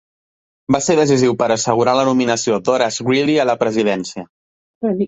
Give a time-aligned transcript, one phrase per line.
[0.75, 4.29] Va ser decisiu per assegurar la nominació d'Horace Greeley a la presidència.